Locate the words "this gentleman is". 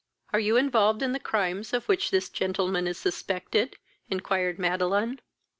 2.09-2.97